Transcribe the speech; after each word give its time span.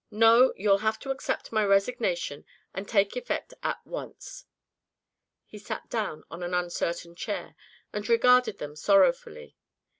No, 0.09 0.51
you'll 0.57 0.79
have 0.79 0.97
to 1.01 1.11
accept 1.11 1.51
my 1.51 1.63
resignation, 1.63 2.43
to 2.75 2.83
take 2.83 3.15
effect 3.15 3.53
at 3.61 3.85
once." 3.85 4.45
He 5.45 5.59
sat 5.59 5.91
down 5.91 6.23
on 6.31 6.41
an 6.41 6.55
uncertain 6.55 7.13
chair 7.13 7.55
and 7.93 8.09
regarded 8.09 8.57
them 8.57 8.75
sorrowfully. 8.75 9.55